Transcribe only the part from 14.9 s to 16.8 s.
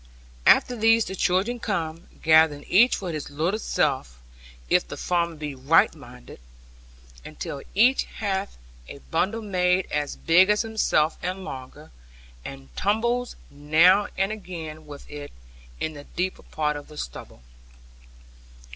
it, in the deeper part